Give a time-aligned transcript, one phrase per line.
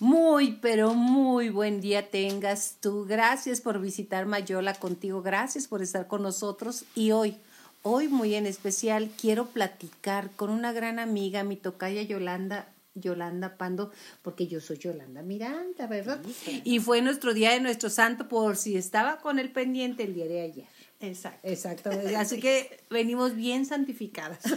[0.00, 3.04] Muy, pero muy buen día tengas tú.
[3.04, 5.22] Gracias por visitar Mayola contigo.
[5.22, 6.84] Gracias por estar con nosotros.
[6.94, 7.36] Y hoy,
[7.82, 12.68] hoy muy en especial, quiero platicar con una gran amiga, mi tocaya Yolanda.
[12.94, 13.92] Yolanda Pando,
[14.22, 16.20] porque yo soy Yolanda Miranda, ¿verdad?
[16.64, 20.26] Y fue nuestro día de nuestro santo, por si estaba con el pendiente el día
[20.26, 20.66] de ayer.
[20.98, 21.48] Exacto.
[21.48, 21.90] Exacto.
[22.16, 24.40] Así que venimos bien santificadas.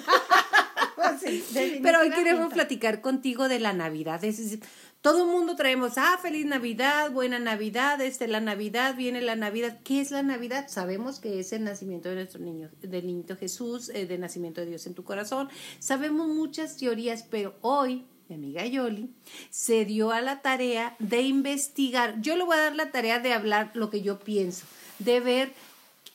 [1.83, 4.23] Pero hoy queremos platicar contigo de la Navidad.
[4.23, 4.61] Es decir,
[5.02, 9.80] todo el mundo traemos, ah, feliz Navidad, buena Navidad, este, la Navidad, viene la Navidad.
[9.84, 10.67] ¿Qué es la Navidad?
[10.67, 14.67] Sabemos que es el nacimiento de nuestro niño, del niño Jesús, eh, del nacimiento de
[14.67, 15.49] Dios en tu corazón.
[15.80, 19.09] Sabemos muchas teorías, pero hoy mi amiga Yoli,
[19.49, 22.22] se dio a la tarea de investigar.
[22.22, 24.66] Yo le voy a dar la tarea de hablar lo que yo pienso,
[24.99, 25.53] de ver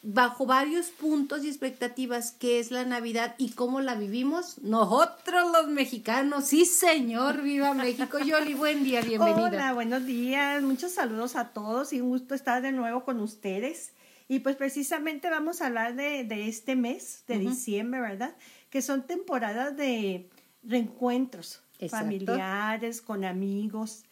[0.08, 5.66] bajo varios puntos y expectativas qué es la Navidad y cómo la vivimos nosotros los
[5.66, 6.46] mexicanos.
[6.46, 8.20] Sí, señor, viva México.
[8.20, 9.42] Yoli, buen día, bienvenida.
[9.42, 13.94] Hola, buenos días, muchos saludos a todos y un gusto estar de nuevo con ustedes.
[14.28, 18.36] Y pues precisamente vamos a hablar de, de este mes de diciembre, ¿verdad?
[18.70, 20.30] Que son temporadas de
[20.62, 24.04] reencuentros familiares, con amigos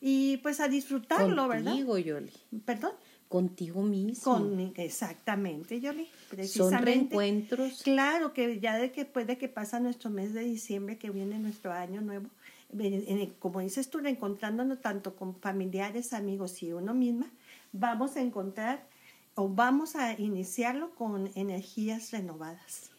[0.00, 1.70] y pues a disfrutarlo, ¿verdad?
[1.70, 2.32] Contigo, Yoli.
[2.64, 2.92] Perdón
[3.28, 4.34] contigo mismo.
[4.34, 6.08] Con, exactamente, Yoli.
[6.46, 7.82] Son reencuentros.
[7.82, 11.38] Claro, que ya de que, después de que pasa nuestro mes de diciembre, que viene
[11.38, 12.28] nuestro año nuevo,
[13.38, 17.30] como dices tú, reencontrándonos tanto con familiares, amigos y uno misma,
[17.72, 18.86] vamos a encontrar
[19.34, 22.90] o vamos a iniciarlo con energías renovadas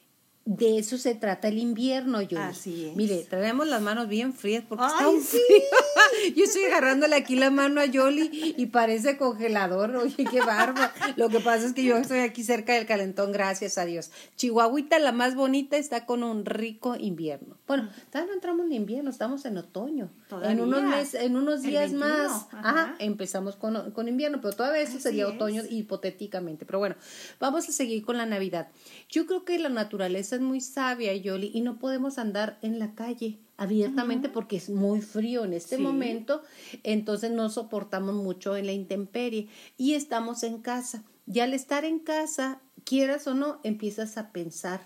[0.47, 2.39] de eso se trata el invierno, yo.
[2.39, 2.95] Así es.
[2.95, 5.41] Mire, traemos las manos bien frías porque está un frío.
[6.35, 9.95] Yo estoy agarrándole aquí la mano a Yoli y parece congelador.
[9.97, 10.93] Oye, qué barba.
[11.17, 14.11] Lo que pasa es que yo estoy aquí cerca del calentón, gracias a Dios.
[14.37, 17.57] Chihuahuita, la más bonita, está con un rico invierno.
[17.67, 20.09] Bueno, todavía no entramos en invierno, estamos en otoño.
[20.43, 22.95] En unos meses, en unos días más, ajá.
[22.99, 26.65] empezamos con, con, invierno, pero todavía eso sería otoño hipotéticamente.
[26.65, 26.95] Pero bueno,
[27.39, 28.67] vamos a seguir con la Navidad.
[29.09, 32.93] Yo creo que la naturaleza es muy sabia, Yoli, y no podemos andar en la
[32.93, 36.43] calle abiertamente porque es muy frío en este momento,
[36.83, 39.47] entonces no soportamos mucho en la intemperie
[39.77, 41.03] y estamos en casa.
[41.25, 44.81] Y al estar en casa, quieras o no, empiezas a pensar,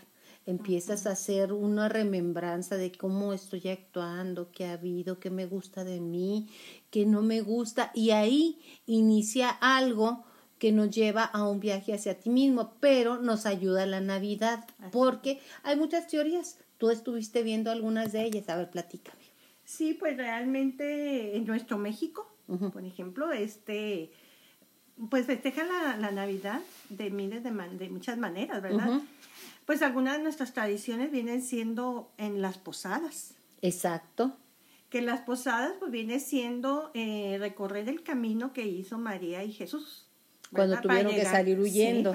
[0.45, 5.83] empiezas a hacer una remembranza de cómo estoy actuando, qué ha habido, qué me gusta
[5.83, 6.49] de mí,
[6.89, 10.25] qué no me gusta, y ahí inicia algo
[10.57, 15.39] que nos lleva a un viaje hacia ti mismo, pero nos ayuda la Navidad, porque
[15.63, 16.59] hay muchas teorías.
[16.77, 19.21] Tú estuviste viendo algunas de ellas, a ver, platícame.
[19.65, 22.27] Sí, pues realmente en nuestro México,
[22.73, 24.11] por ejemplo, este,
[25.09, 25.63] pues festeja
[25.97, 29.01] la, Navidad de miles de, de, muchas maneras, ¿verdad?
[29.71, 33.35] Pues algunas de nuestras tradiciones vienen siendo en las posadas.
[33.61, 34.35] Exacto.
[34.89, 40.07] Que las posadas pues viene siendo eh, recorrer el camino que hizo María y Jesús
[40.53, 42.13] cuando tuvieron que salir huyendo.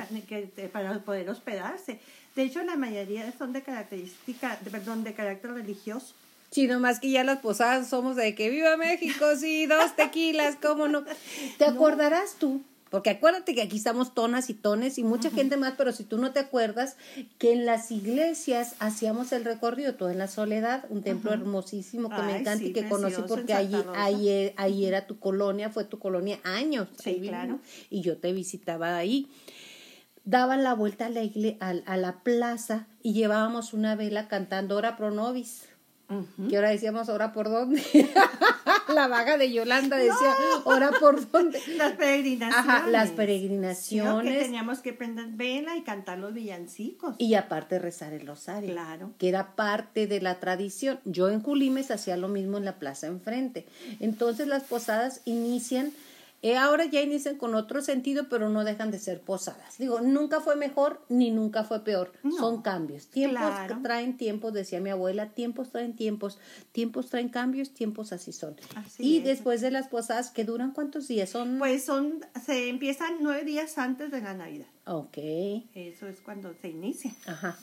[0.71, 1.99] para, poder hospedarse.
[2.35, 6.13] De hecho, la mayoría son de característica, perdón, de carácter religioso.
[6.51, 10.89] Sí, nomás que ya las posadas somos de que viva México, sí, dos tequilas, cómo
[10.89, 11.05] no.
[11.57, 12.61] ¿Te acordarás tú
[12.91, 16.19] porque acuérdate que aquí estamos tonas y tones y mucha gente más, pero si tú
[16.19, 16.97] no te acuerdas
[17.39, 22.23] que en las iglesias hacíamos el recorrido, todo en la soledad, un templo hermosísimo que
[22.23, 26.39] me encanta y que conocí porque allí, ahí, ahí, era tu colonia, fue tu colonia
[26.45, 26.89] años.
[27.03, 27.59] Sí, claro.
[27.91, 29.29] Y yo te visitaba ahí.
[30.25, 31.23] Daban la vuelta a la,
[31.61, 35.69] a, a la plaza y llevábamos una vela cantando Ora Pro Nobis.
[36.49, 37.83] Que ahora decíamos, ¿ahora por dónde?
[38.95, 40.35] la vaga de Yolanda decía,
[40.65, 41.61] ¿ahora por dónde?
[41.77, 42.57] Las peregrinaciones.
[42.57, 44.33] Ajá, las peregrinaciones.
[44.33, 47.17] que teníamos que prender vela y cantar los villancicos.
[47.19, 48.73] Y aparte rezar el rosario.
[48.73, 49.11] Claro.
[49.19, 51.01] Que era parte de la tradición.
[51.05, 53.67] Yo en Julimes hacía lo mismo en la plaza enfrente.
[53.99, 55.93] Entonces las posadas inician
[56.47, 59.79] eh, ahora ya inician con otro sentido, pero no dejan de ser posadas.
[59.79, 62.13] Digo, nunca fue mejor ni nunca fue peor.
[62.39, 63.09] Son cambios.
[63.09, 63.53] Tiempos
[63.83, 66.39] traen tiempos, decía mi abuela, tiempos traen tiempos,
[66.71, 68.55] tiempos traen cambios, tiempos así son.
[68.97, 71.31] y después de las posadas, ¿que duran cuántos días?
[71.31, 71.59] Son...
[71.59, 74.69] Pues son, se empiezan nueve días antes de la Navidad.
[74.85, 75.19] Ok.
[75.75, 77.13] Eso es cuando se inicia.
[77.27, 77.59] Ajá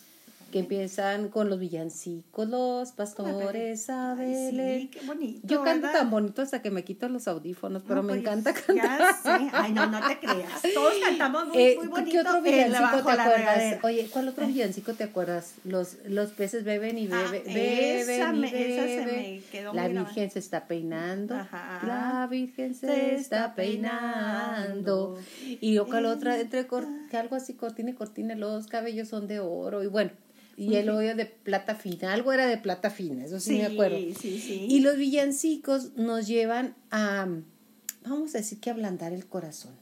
[0.54, 4.82] que empiezan con los villancicos, los pastores, Abel.
[4.82, 5.48] Sí, qué bonito.
[5.48, 9.00] Yo canto tan bonito hasta que me quito los audífonos, pero me pues, encanta cantar.
[9.00, 9.50] Ya sé.
[9.52, 10.62] Ay, no, no te creas.
[10.76, 12.12] Todos cantamos muy, eh, muy bonito.
[12.12, 13.80] ¿Qué otro villancico te acuerdas?
[13.82, 15.56] Oye, ¿cuál otro villancico te acuerdas?
[15.64, 19.44] Los, los peces beben y beben, ah, beben y beben.
[19.52, 21.34] quedó La Virgen se está peinando.
[21.34, 21.80] Ajá.
[21.88, 25.18] La Virgen se, está peinando.
[25.62, 26.68] Y ojalá otra, entre,
[27.10, 29.82] que algo así, cortina y cortina, los cabellos son de oro.
[29.82, 30.12] Y bueno,
[30.56, 33.98] y el hoyo de plata fina, algo era de plata fina, eso sí, me acuerdo.
[33.98, 37.28] Y los villancicos nos llevan a,
[38.04, 39.74] vamos a decir que ablandar el corazón.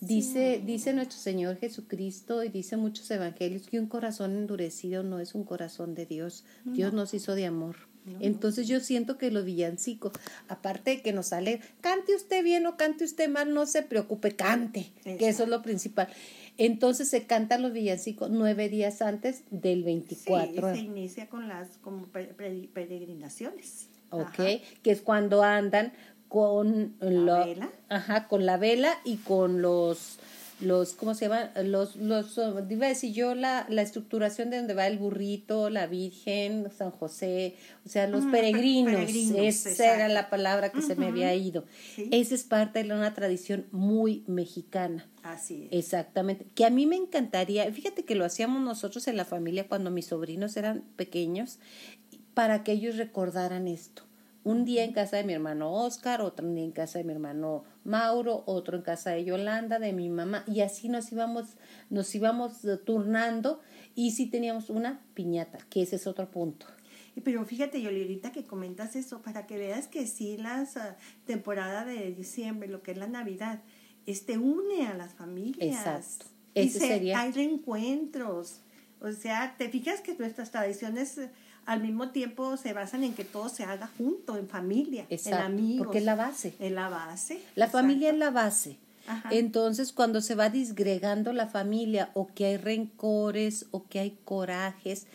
[0.00, 5.36] Dice, dice nuestro Señor Jesucristo y dice muchos evangelios que un corazón endurecido no es
[5.36, 6.44] un corazón de Dios.
[6.64, 7.76] Dios nos hizo de amor.
[8.20, 10.12] Entonces yo siento que los villancicos,
[10.48, 14.34] aparte de que nos sale, cante usted bien o cante usted mal, no se preocupe,
[14.34, 16.08] cante, que eso es lo principal.
[16.58, 20.74] Entonces se cantan los villancicos nueve días antes del 24.
[20.74, 23.88] Sí, se inicia con las como peregrinaciones.
[24.10, 24.36] Ok,
[24.82, 25.92] que es cuando andan
[26.28, 27.70] con la vela.
[27.88, 30.18] Ajá, con la vela y con los
[30.62, 31.50] los, ¿cómo se llama?
[31.62, 32.38] Los, los,
[32.70, 36.90] iba a decir yo la, la estructuración de donde va el burrito, la Virgen, San
[36.90, 41.64] José, o sea, los peregrinos, esa era la palabra que se me había ido.
[42.10, 45.08] Esa es parte de una tradición muy mexicana.
[45.22, 45.78] Así es.
[45.78, 46.46] Exactamente.
[46.54, 50.06] Que a mí me encantaría, fíjate que lo hacíamos nosotros en la familia cuando mis
[50.06, 51.58] sobrinos eran pequeños,
[52.34, 54.04] para que ellos recordaran esto
[54.44, 57.64] un día en casa de mi hermano Oscar, otro día en casa de mi hermano
[57.84, 61.56] Mauro, otro en casa de Yolanda, de mi mamá, y así nos íbamos,
[61.90, 63.60] nos íbamos eh, turnando
[63.94, 66.66] y sí teníamos una piñata, que ese es otro punto.
[67.24, 70.94] Pero fíjate, Yoli, ahorita que comentas eso, para que veas que sí las uh,
[71.26, 73.60] temporada de diciembre, lo que es la Navidad,
[74.06, 75.78] este une a las familias.
[75.78, 76.26] Exacto.
[76.54, 77.20] Ese sería.
[77.20, 78.62] Hay reencuentros.
[79.00, 81.20] O sea, te fijas que nuestras tradiciones
[81.66, 85.86] al mismo tiempo se basan en que todo se haga junto, en familia, en amigos.
[85.86, 86.54] Porque es la base.
[86.58, 87.40] Es la base.
[87.54, 88.78] La familia es la base.
[89.30, 95.06] Entonces, cuando se va disgregando la familia o que hay rencores o que hay corajes,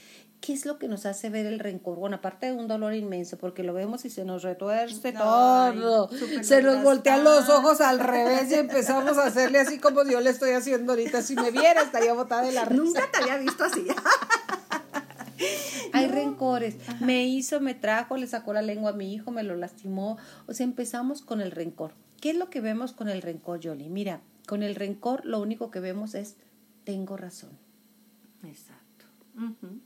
[0.41, 1.97] ¿qué es lo que nos hace ver el rencor?
[1.97, 6.09] Bueno, aparte de un dolor inmenso, porque lo vemos y se nos retuerce todo,
[6.41, 10.29] se nos voltean los ojos al revés y empezamos a hacerle así como yo le
[10.29, 11.21] estoy haciendo ahorita.
[11.21, 12.83] Si me viera, estaría botada de la risa.
[12.83, 13.87] Nunca te había visto así.
[15.97, 16.75] Hay rencores.
[16.99, 20.17] Me hizo, me trajo, le sacó la lengua a mi hijo, me lo lastimó.
[20.47, 21.93] O sea, empezamos con el rencor.
[22.21, 23.89] ¿Qué es lo que vemos con el rencor, Yoli?
[23.89, 26.35] Mira, con el rencor lo único que vemos es,
[26.83, 27.51] tengo razón.
[28.43, 29.05] Exacto.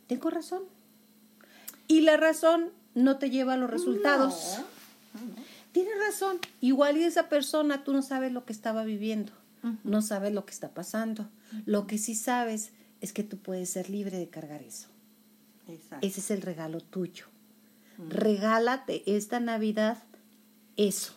[0.07, 0.63] Tengo razón.
[1.87, 4.59] Y la razón no te lleva a los resultados.
[5.71, 6.39] Tienes razón.
[6.61, 9.33] Igual y esa persona, tú no sabes lo que estaba viviendo.
[9.83, 11.29] No sabes lo que está pasando.
[11.65, 12.71] Lo que sí sabes
[13.01, 14.87] es que tú puedes ser libre de cargar eso.
[16.01, 17.25] Ese es el regalo tuyo.
[18.09, 19.97] Regálate esta Navidad
[20.75, 21.13] eso.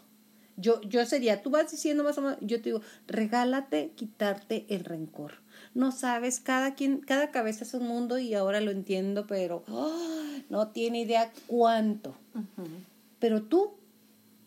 [0.56, 4.84] Yo, yo sería, tú vas diciendo más o menos, yo te digo, regálate quitarte el
[4.84, 5.40] rencor.
[5.72, 9.64] No sabes, cada quien, cada cabeza es un mundo y ahora lo entiendo, pero
[10.50, 12.14] no tiene idea cuánto.
[13.18, 13.74] Pero tú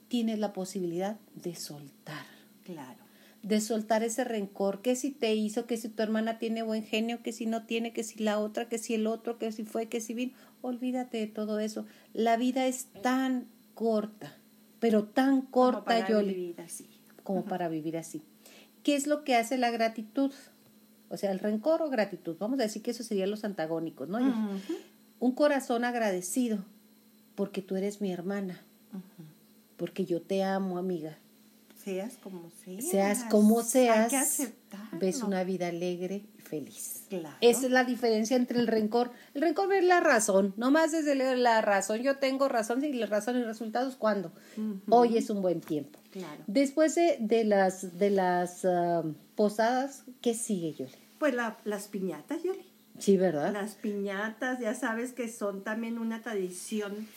[0.08, 2.26] tienes la posibilidad de soltar.
[2.64, 3.07] Claro
[3.44, 7.22] de soltar ese rencor, que si te hizo, que si tu hermana tiene buen genio,
[7.24, 9.88] que si no tiene, que si la otra, que si el otro, que si fue,
[9.88, 11.86] que si vino, olvídate de todo eso.
[12.14, 14.36] La vida es tan corta,
[14.80, 16.90] pero tan corta, como para vivir así.
[17.24, 18.22] Como para vivir así.
[18.84, 20.32] ¿Qué es lo que hace la gratitud?
[21.10, 22.36] O sea, el rencor o gratitud.
[22.40, 24.20] Vamos a decir que eso serían los antagónicos, ¿no?
[25.20, 26.64] Un corazón agradecido
[27.36, 28.62] porque tú eres mi hermana,
[29.78, 31.18] porque yo te amo, amiga,
[31.88, 32.86] seas como seas.
[32.86, 34.12] Seas como seas.
[35.00, 37.04] ves una vida alegre y feliz.
[37.08, 37.38] Claro.
[37.40, 39.12] Esa es la diferencia entre el rencor.
[39.34, 40.54] El rencor es la razón.
[40.58, 42.02] Nomás es la razón.
[42.02, 44.34] Yo tengo razón y la razón y resultados cuando.
[44.90, 45.98] Hoy es un buen tiempo.
[46.12, 46.44] Claro.
[46.48, 49.04] Después de, las, de las ah,
[49.36, 50.92] posadas, ¿qué sigue, Yoli?
[51.20, 52.66] Pues las piñatas, Yoli.
[53.00, 53.54] Sí, ¿verdad?
[53.54, 57.08] Las piñatas, ya sabes que son también una tradición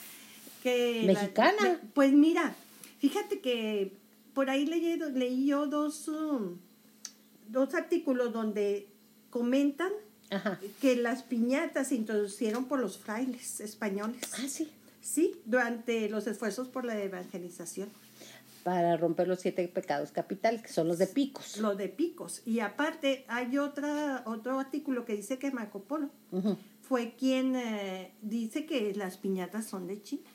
[0.62, 1.02] que...
[1.06, 1.80] Mexicana.
[1.94, 2.54] pues mira,
[3.00, 3.98] fíjate que
[4.34, 6.58] por ahí leí, leí yo dos, um,
[7.48, 8.88] dos artículos donde
[9.30, 9.92] comentan
[10.80, 14.20] que las piñatas se introducieron por los frailes españoles.
[14.34, 14.70] Ah, sí.
[15.00, 17.88] Sí, durante los esfuerzos por la evangelización.
[18.62, 21.56] Para romper los siete pecados capitales, que son los de picos.
[21.56, 22.42] Los de picos.
[22.44, 26.10] Y aparte, hay otra, otro artículo que dice que Marco Polo
[26.82, 30.28] fue quien eh, dice que las piñatas son de China.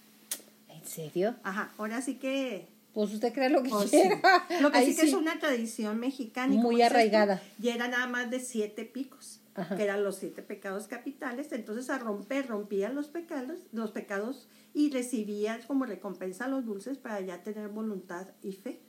[0.70, 1.36] ¿En serio?
[1.44, 4.48] Ajá, ahora sí que pues usted cree lo que pues quiera.
[4.62, 6.54] Lo que sí que es una tradición mexicana.
[6.54, 7.42] Muy arraigada.
[7.62, 9.42] y era nada más de siete picos,
[9.76, 11.52] que eran los siete pecados capitales.
[11.52, 17.20] Entonces a romper, rompían los pecados, los pecados y recibían como recompensa los dulces para
[17.20, 18.80] ya tener voluntad y fe.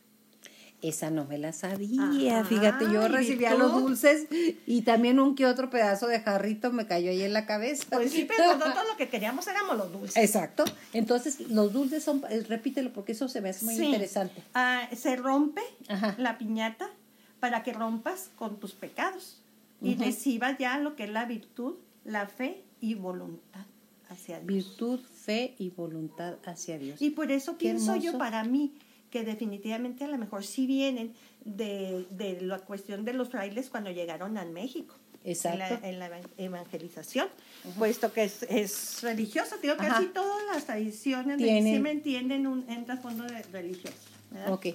[0.89, 4.27] Esa no me la sabía, fíjate, yo recibía los dulces
[4.67, 7.85] y también un que otro pedazo de jarrito me cayó ahí en la cabeza.
[7.91, 10.17] Pues sí, pero nosotros lo que queríamos éramos los dulces.
[10.17, 10.65] Exacto.
[10.93, 14.43] Entonces, los dulces son, eh, repítelo porque eso se me hace muy interesante.
[14.55, 15.63] Ah, se rompe
[16.19, 16.89] la piñata
[17.41, 19.41] para que rompas con tus pecados
[19.83, 21.75] y recibas ya lo que es la virtud,
[22.05, 23.67] la fe y voluntad
[24.09, 24.47] hacia Dios.
[24.47, 27.03] Virtud, fe y voluntad hacia Dios.
[27.03, 28.19] Y por eso Qué pienso yo hermoso.
[28.19, 28.73] para mí
[29.11, 33.91] que definitivamente a lo mejor sí vienen de, de la cuestión de los frailes cuando
[33.91, 34.95] llegaron a México.
[35.25, 35.59] Exacto.
[35.59, 37.29] En la, en la evan- evangelización,
[37.77, 39.57] puesto que es, es religioso.
[39.61, 39.89] Digo, Ajá.
[39.95, 43.97] casi todas las tradiciones de Tienen- diciembre tienen un, un trasfondo de religioso.
[44.31, 44.53] ¿verdad?
[44.53, 44.67] Ok.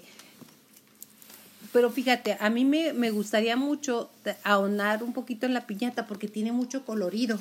[1.71, 4.11] Pero fíjate, a mí me, me gustaría mucho
[4.43, 7.39] ahonar un poquito en la piñata porque tiene mucho colorido.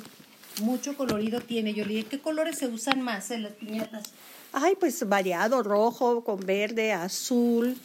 [0.59, 1.73] Mucho colorido tiene.
[1.73, 4.03] Yo le dije, ¿qué colores se usan más en las piñatas?
[4.51, 7.77] Ay, pues variado, rojo, con verde, azul,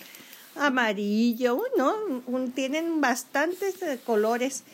[0.56, 1.94] amarillo, ¿no?
[2.54, 4.64] Tienen bastantes eh, colores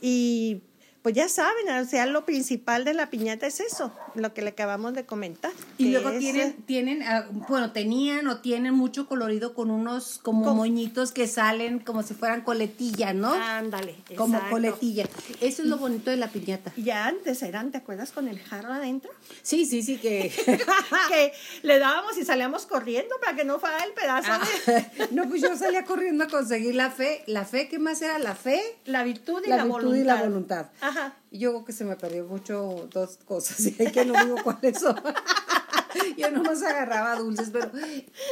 [0.00, 0.62] y
[1.02, 4.50] pues ya saben, o sea, lo principal de la piñata es eso, lo que le
[4.50, 5.50] acabamos de comentar.
[5.76, 10.44] Y luego es, tienen, tienen, ah, bueno, tenían o tienen mucho colorido con unos como
[10.44, 13.32] Con- moñitos que salen como si fueran coletilla, ¿no?
[13.32, 14.54] Ándale, como exacto.
[14.54, 15.08] coletilla.
[15.40, 16.72] Eso es lo bonito de la piñata.
[16.76, 19.10] Ya antes eran, ¿te acuerdas con el jarro adentro?
[19.42, 20.30] Sí, sí, sí, que...
[21.08, 21.32] que
[21.62, 25.42] le dábamos y salíamos corriendo para que no fuera el pedazo Ah, de no, pues
[25.42, 27.24] yo salía corriendo a conseguir la fe.
[27.26, 28.20] ¿La fe qué más era?
[28.20, 30.00] La fe, la virtud y la, la, virtud voluntad.
[30.00, 30.66] y la voluntad.
[30.92, 31.16] Ajá.
[31.30, 34.36] Y Yo creo que se me perdió mucho dos cosas y hay que no digo
[34.42, 34.96] cuáles son.
[36.16, 37.70] Yo nomás agarraba dulces, pero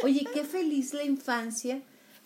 [0.03, 1.83] oye, qué feliz la infancia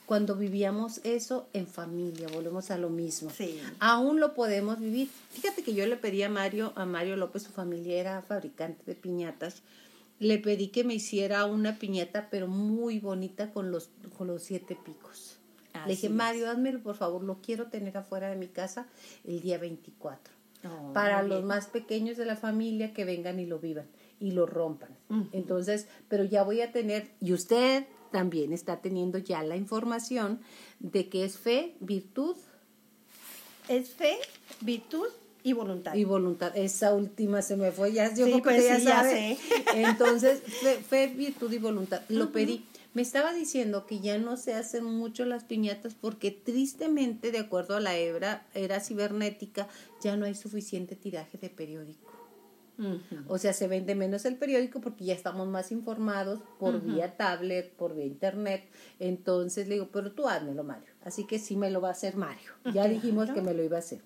[0.07, 3.31] cuando vivíamos eso en familia, volvemos a lo mismo.
[3.31, 3.59] Sí.
[3.81, 5.09] Aún lo podemos vivir.
[5.31, 8.95] Fíjate que yo le pedí a Mario, a Mario López, su familia era fabricante de
[8.95, 9.63] piñatas.
[10.19, 14.77] Le pedí que me hiciera una piñata, pero muy bonita con los, con los siete
[14.77, 15.34] picos.
[15.85, 16.09] Así le dije.
[16.11, 18.87] Mario, házmelo por favor, lo quiero tener afuera de mi casa
[19.25, 20.35] el día 24
[20.67, 23.87] Oh, para los más pequeños de la familia que vengan y lo vivan
[24.19, 24.97] y lo rompan.
[25.33, 30.41] Entonces, pero ya voy a tener, y usted también está teniendo ya la información
[30.81, 32.37] de que es fe, virtud
[33.69, 34.17] Es fe,
[34.63, 35.07] virtud
[35.43, 35.95] y voluntad.
[35.95, 36.57] y voluntad.
[36.57, 39.11] Esa última se me fue, ya yo Sí, creo que pues ya sí, ya sabe.
[39.37, 39.39] sé.
[39.83, 42.01] Entonces, fe, fe, virtud y voluntad.
[42.09, 42.65] Lo pedí.
[42.95, 47.77] Me estaba diciendo que ya no se hacen mucho las piñatas porque tristemente, de acuerdo
[47.77, 49.69] a la hebra, era cibernética,
[50.01, 52.13] ya no hay suficiente tiraje de periódico.
[53.29, 57.73] O sea, se vende menos el periódico porque ya estamos más informados por vía tablet,
[57.73, 58.65] por vía internet.
[58.99, 60.93] Entonces le digo, pero tú házmelo, Mario.
[61.05, 62.53] Así que sí me lo va a hacer Mario.
[62.73, 64.01] Ya dijimos que me lo iba a hacer.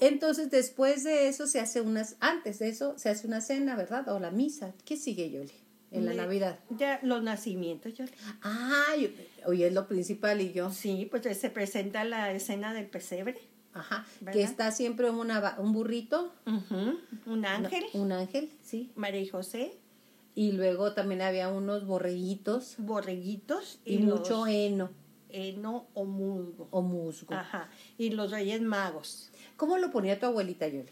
[0.00, 4.08] Entonces, después de eso se hace unas, antes de eso se hace una cena, ¿verdad?
[4.08, 4.74] O la misa.
[4.84, 5.63] ¿Qué sigue, Yoli?
[5.94, 6.58] En la Navidad.
[6.70, 8.04] Ya, los nacimientos, yo.
[8.42, 9.14] Ay,
[9.46, 10.70] oye, es lo principal y yo.
[10.70, 13.38] Sí, pues se presenta la escena del pesebre.
[13.72, 14.06] Ajá.
[14.20, 14.32] ¿Verdad?
[14.32, 16.98] Que está siempre una, un burrito, Ujú.
[17.26, 18.92] Un ángel, un ángel, sí.
[18.94, 19.76] María y José,
[20.36, 24.90] Y luego también había unos borreguitos borreguitos y, los mucho heno
[25.34, 26.68] heno o musgo.
[26.70, 27.34] o musgo.
[27.34, 27.68] Ajá.
[27.98, 29.30] Y los reyes magos.
[29.56, 30.88] ¿Cómo lo ponía tu abuelita, Yoli?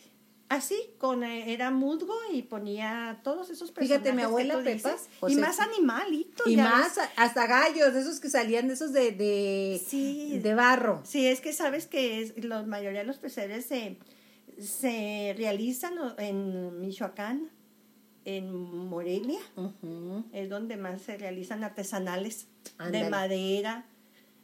[0.53, 4.03] Así, con eh, era musgo y ponía todos esos personajes.
[4.03, 6.47] Fíjate, mi abuela Pepa, o y más animalitos.
[6.47, 7.09] Y más, ves.
[7.17, 10.39] hasta gallos, esos que salían, de esos de, de, Sí.
[10.43, 11.01] de barro.
[11.05, 13.97] Sí, es que sabes que es, la mayoría de los pesebres se,
[14.61, 17.49] se realizan en Michoacán,
[18.27, 18.53] en
[18.89, 19.41] Morelia,
[20.33, 22.47] es donde más se realizan artesanales
[22.91, 23.87] de madera,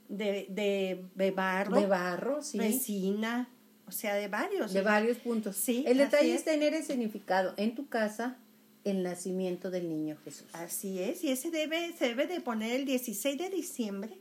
[0.08, 2.58] de, de, de barro, De barro, sí.
[2.58, 3.50] resina,
[3.88, 4.72] o sea, de varios.
[4.72, 5.56] De varios puntos.
[5.56, 6.40] Sí, El detalle es.
[6.40, 8.36] es tener el significado en tu casa
[8.84, 10.46] el nacimiento del niño Jesús.
[10.52, 14.18] Así es, y ese debe, se debe de poner el 16 de diciembre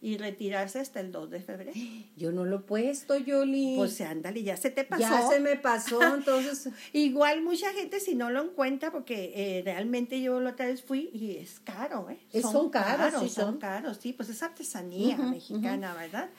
[0.00, 1.72] y retirarse hasta el 2 de febrero.
[2.16, 3.74] Yo no lo he puesto, Yoli.
[3.76, 5.02] Pues ándale, ya se te pasó.
[5.02, 6.68] ya se me pasó, entonces.
[6.92, 11.10] Igual mucha gente si no lo encuentra, porque eh, realmente yo la otra vez fui
[11.12, 12.18] y es caro, ¿eh?
[12.32, 13.44] Es- son caros, sí son.
[13.44, 13.58] son.
[13.58, 16.30] caros, sí, pues es artesanía mexicana, ¿verdad?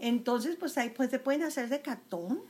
[0.00, 2.40] Entonces, pues ahí pues se pueden hacer de cartón,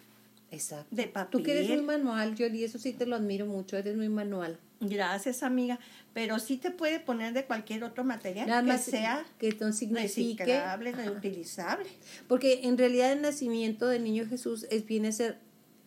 [0.51, 0.95] Exacto.
[0.95, 2.05] de Tú que eres muy papel.
[2.05, 4.59] manual, Yoli, eso sí te lo admiro mucho, eres muy manual.
[4.81, 5.79] Gracias, amiga.
[6.15, 10.45] Pero sí te puede poner de cualquier otro material Nada que más sea que signifique.
[10.45, 11.89] reciclable, reutilizable.
[12.27, 15.39] Porque en realidad el nacimiento del niño Jesús es, viene a ser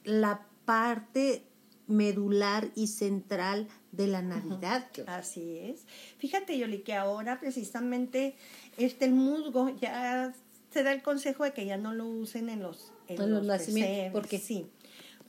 [0.03, 1.43] la parte
[1.87, 4.87] medular y central de la Navidad.
[5.07, 5.85] Así es.
[6.17, 8.35] Fíjate, Yoli, que ahora precisamente
[8.77, 10.33] este el musgo ya
[10.73, 14.11] se da el consejo de que ya no lo usen en los, En los nacimientos,
[14.11, 14.39] ¿por qué?
[14.39, 14.67] Sí.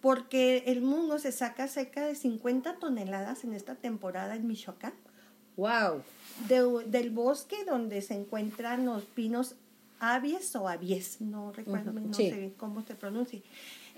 [0.00, 4.94] Porque el musgo se saca cerca de 50 toneladas en esta temporada en Michoacán.
[5.56, 6.02] Wow.
[6.48, 9.54] De- del bosque donde se encuentran los pinos
[10.00, 12.28] avies o avies, no recuerdo, no sí.
[12.30, 13.40] sé cómo se pronuncia.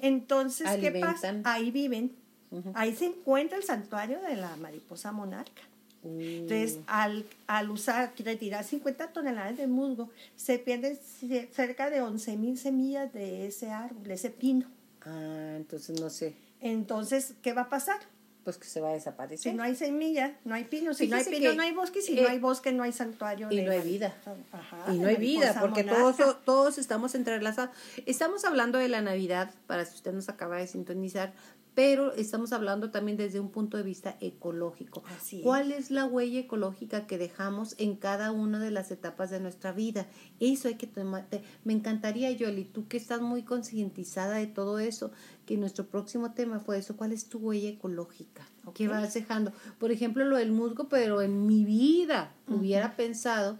[0.00, 1.34] Entonces, ¿qué pasa?
[1.44, 2.14] Ahí viven.
[2.50, 2.70] Ujú.
[2.74, 5.62] Ahí se encuentra el santuario de la mariposa monarca.
[6.06, 12.00] Uh, Entonces, al, al usar, retirar 50 toneladas de musgo, se pierden ce- cerca de
[12.02, 14.66] 11 mil semillas de ese árbol, de ese pino.
[15.02, 16.34] ah, entonces no sé.
[16.60, 17.98] Entonces, ¿qué va a pasar?
[18.44, 19.50] Pues que se va a desaparecer.
[19.52, 20.94] Si no hay semilla, no hay pino.
[20.94, 22.00] Si no hay pino, que, no hay bosque.
[22.00, 23.48] Si eh, no hay bosque, no hay santuario.
[23.50, 24.14] y no hay vida.
[24.52, 26.16] Ajá, y no hay vida, porque monarca.
[26.16, 27.74] todos, todos estamos entrelazados.
[28.06, 31.32] Estamos hablando de la Navidad, para si usted nos acaba de sintonizar,
[31.76, 35.04] pero estamos hablando también desde un punto de vista ecológico.
[35.14, 35.42] Así.
[35.42, 39.72] ¿Cuál es la huella ecológica que dejamos en cada una de las etapas de nuestra
[39.72, 40.06] vida?
[40.40, 41.26] Eso hay que tomar.
[41.64, 45.10] Me encantaría, Yoli, tú que estás muy concientizada de todo eso,
[45.44, 46.96] que nuestro próximo tema fue eso.
[46.96, 48.48] ¿Cuál es tu huella ecológica?
[48.72, 49.52] ¿Qué vas dejando?
[49.78, 53.58] Por ejemplo, lo del musgo, pero en mi vida hubiera pensado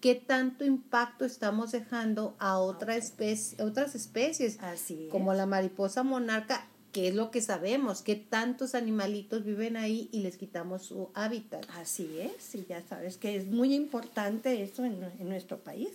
[0.00, 5.10] qué tanto impacto estamos dejando a otra especie, otras especies, Así es.
[5.10, 10.20] como la mariposa monarca, que es lo que sabemos, que tantos animalitos viven ahí y
[10.20, 11.66] les quitamos su hábitat.
[11.76, 15.88] Así es, y ya sabes que es muy importante eso en, en nuestro país.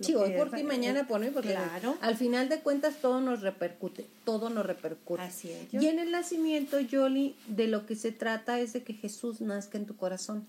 [0.00, 1.96] Sí, hoy por ti, mañana por mí, porque Claro.
[2.00, 5.20] al final de cuentas todo nos repercute, todo nos repercute.
[5.22, 5.74] Así es.
[5.74, 9.76] Y en el nacimiento, Yoli, de lo que se trata es de que Jesús nazca
[9.76, 10.46] en tu corazón.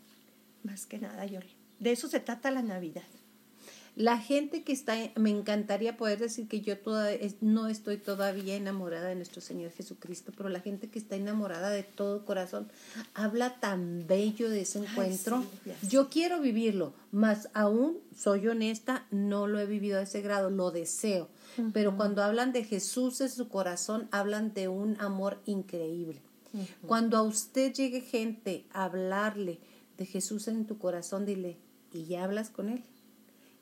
[0.63, 1.49] Más que nada, Yoli.
[1.79, 3.03] De eso se trata la Navidad.
[3.97, 7.09] La gente que está, me encantaría poder decir que yo toda,
[7.41, 11.81] no estoy todavía enamorada de nuestro Señor Jesucristo, pero la gente que está enamorada de
[11.81, 12.69] todo corazón
[13.15, 15.43] habla tan bello de ese Ay, encuentro.
[15.63, 20.51] sí, yo quiero vivirlo, más aún, soy honesta, no lo he vivido a ese grado,
[20.51, 21.27] lo deseo.
[21.73, 26.21] Pero cuando hablan de Jesús en su corazón, hablan de un amor increíble.
[26.85, 29.59] Cuando a usted llegue gente a hablarle
[29.97, 31.57] de Jesús en tu corazón, dile,
[31.91, 32.83] ¿y ya hablas con él?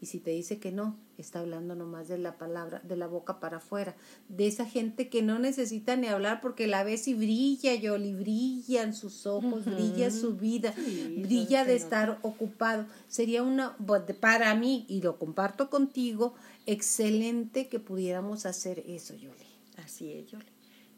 [0.01, 3.39] Y si te dice que no, está hablando nomás de la palabra, de la boca
[3.39, 3.95] para afuera,
[4.27, 8.93] de esa gente que no necesita ni hablar porque la ves y brilla, Yoli, brillan
[8.93, 12.85] sus ojos, brilla su vida, Sí, brilla de estar ocupado.
[13.07, 13.77] Sería una,
[14.19, 16.35] para mí, y lo comparto contigo,
[16.65, 19.45] excelente que pudiéramos hacer eso, Yoli.
[19.77, 20.45] Así es, Yoli.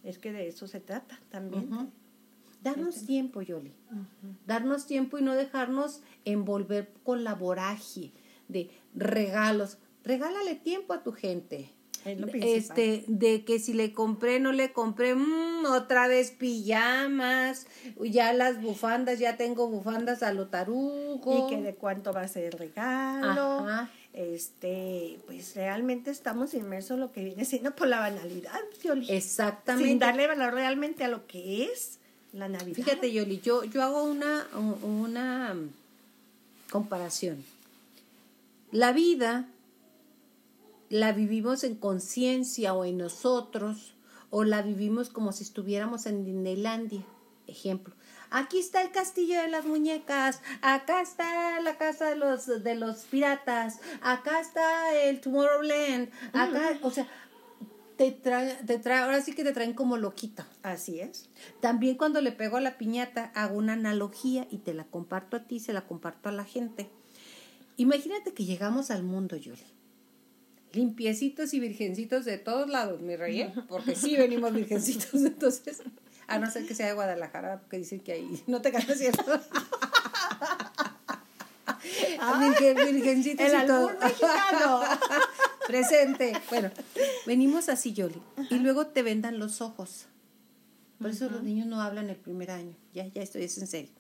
[0.04, 1.92] Es que de eso se trata también.
[2.64, 3.74] Darnos tiempo, Yoli.
[4.48, 8.12] Darnos tiempo y no dejarnos envolver con la voragie
[8.48, 9.78] de regalos.
[10.04, 11.70] Regálale tiempo a tu gente.
[12.06, 12.58] Es lo principal.
[12.58, 17.68] Este, de que si le compré, no le compré, mm, otra vez pijamas,
[18.00, 21.48] ya las bufandas, ya tengo bufandas a lo tarugo.
[21.48, 23.68] Y que de cuánto va a ser el regalo.
[23.68, 23.90] Ajá.
[24.18, 29.12] Este, pues realmente estamos inmersos en lo que viene siendo por la banalidad, Yoli.
[29.12, 29.90] Exactamente.
[29.90, 32.00] Sin darle valor realmente a lo que es
[32.34, 32.76] la Navidad.
[32.76, 34.48] Fíjate, Yoli, yo, yo hago una,
[34.82, 35.56] una
[36.72, 37.44] comparación.
[38.78, 39.50] La vida
[40.90, 43.98] la vivimos en conciencia o en nosotros,
[44.30, 47.04] o la vivimos como si estuviéramos en Disneylandia.
[47.48, 47.96] Ejemplo.
[48.30, 52.98] Aquí está el castillo de las muñecas, acá está la casa de los de los
[53.06, 57.08] piratas, acá está el Tomorrowland, acá, o sea,
[57.96, 60.46] te trae, te trae, ahora sí que te traen como loquita.
[60.62, 61.32] Así es.
[61.62, 65.46] También cuando le pego a la piñata hago una analogía y te la comparto a
[65.46, 66.92] ti, se la comparto a la gente.
[67.78, 69.62] Imagínate que llegamos al mundo, Yoli.
[70.74, 73.54] Limpiecitos y virgencitos de todos lados, mi rey, ¿eh?
[73.70, 75.82] porque sí venimos virgencitos, entonces,
[76.28, 79.24] a no ser que sea de Guadalajara, porque dicen que ahí no te ganas cierto.
[82.40, 83.90] Virgen- virgencitos El y todo.
[84.00, 84.82] mexicano.
[85.68, 86.34] Presente.
[86.50, 86.70] Bueno,
[87.26, 88.22] venimos así, Yoli.
[88.50, 90.06] Y luego te vendan los ojos.
[91.00, 92.76] Por eso los niños no hablan el primer año.
[92.94, 93.92] Ya, ya estoy, es en serio.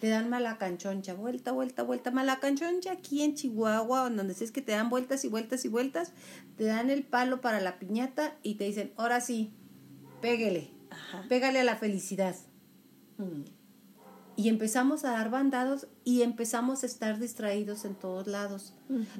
[0.00, 2.10] Te dan malacanchoncha, vuelta, vuelta, vuelta.
[2.10, 6.12] Malacanchoncha aquí en Chihuahua, donde es que te dan vueltas y vueltas y vueltas.
[6.56, 9.52] Te dan el palo para la piñata y te dicen, ahora sí,
[10.20, 10.70] pégale.
[10.90, 11.24] Ajá.
[11.28, 12.36] Pégale a la felicidad.
[13.16, 13.44] Mm.
[14.36, 18.74] Y empezamos a dar bandados y empezamos a estar distraídos en todos lados.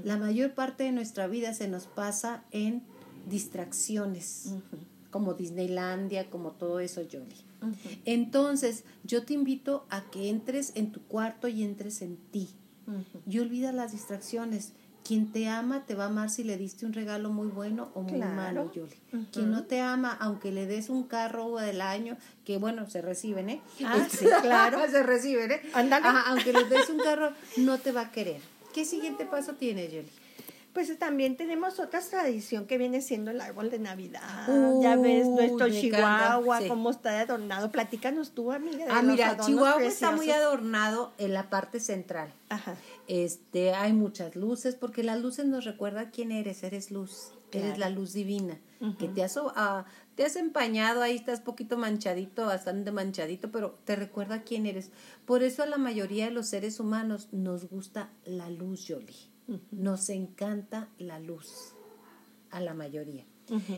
[0.05, 2.85] La mayor parte de nuestra vida se nos pasa en
[3.27, 4.53] distracciones,
[5.17, 7.35] como Disneylandia, como todo eso, Jolly.
[8.05, 12.51] Entonces, yo te invito a que entres en tu cuarto y entres en ti.
[13.27, 14.73] Y olvida las distracciones.
[15.05, 18.03] Quien te ama te va a amar si le diste un regalo muy bueno o
[18.03, 18.35] muy Claro.
[18.35, 18.93] malo, Yoli.
[19.33, 23.49] Quien no te ama, aunque le des un carro del año, que bueno, se reciben,
[23.49, 23.63] ¿eh?
[23.87, 24.79] Ah, sí, claro.
[24.91, 25.61] se reciben, ¿eh?
[25.73, 28.43] Ajá, aunque le des un carro, no te va a querer.
[28.75, 30.09] ¿Qué siguiente paso tienes, Yoli?
[30.77, 34.47] Pues también tenemos otra tradición que viene siendo el árbol de Navidad.
[34.83, 36.69] Ya ves nuestro Chihuahua, sí.
[36.69, 37.71] cómo está adornado.
[37.71, 38.85] Platícanos tú, amiga.
[38.85, 42.31] de Ah, los mira, Chihuahua está muy adornado en la parte central.
[42.51, 42.77] Ajá.
[43.09, 47.89] Este, hay muchas luces, porque las luces nos recuerdan quién eres, eres luz, eres la
[47.89, 48.59] luz divina,
[48.99, 53.97] que te has, ah, te has empañado, ahí estás poquito manchadito, bastante manchadito, pero te
[53.97, 54.91] recuerda quién eres.
[55.25, 58.85] Por eso a la mayoría de los seres humanos nos gusta la luz,
[59.71, 61.75] Nos encanta la luz,
[62.51, 63.25] a la mayoría.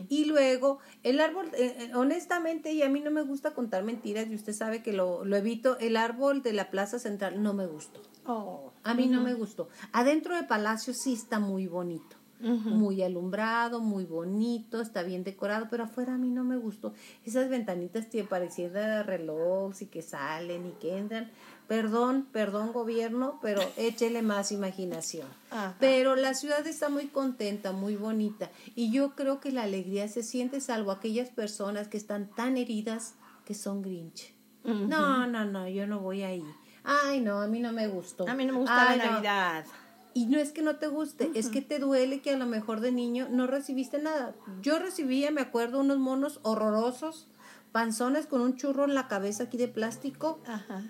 [0.09, 4.27] Y luego, el árbol, eh, eh, honestamente, y a mí no me gusta contar mentiras,
[4.27, 7.67] y usted sabe que lo, lo evito, el árbol de la Plaza Central no me
[7.67, 8.01] gustó.
[8.25, 8.73] Oh.
[8.83, 9.69] A mí no me gustó.
[9.91, 12.15] Adentro de Palacio sí está muy bonito.
[12.41, 16.93] Muy alumbrado, muy bonito, está bien decorado, pero afuera a mí no me gustó.
[17.25, 21.31] Esas ventanitas que parecían de relojes y que salen y que entran.
[21.69, 25.27] Perdón, perdón gobierno, pero échele más imaginación.
[25.51, 25.75] Ajá.
[25.79, 28.49] Pero la ciudad está muy contenta, muy bonita.
[28.73, 33.13] Y yo creo que la alegría se siente salvo aquellas personas que están tan heridas
[33.45, 34.33] que son grinch.
[34.63, 36.43] No, no, no, yo no voy ahí.
[36.83, 38.27] Ay, no, a mí no me gustó.
[38.27, 39.11] A mí no me gusta Ay, la no.
[39.11, 39.65] Navidad.
[40.15, 42.79] Y no es que no te guste, es que te duele que a lo mejor
[42.79, 44.33] de niño no recibiste nada.
[44.63, 47.27] Yo recibía, me acuerdo, unos monos horrorosos,
[47.71, 50.39] panzones con un churro en la cabeza aquí de plástico.
[50.47, 50.81] Ajá.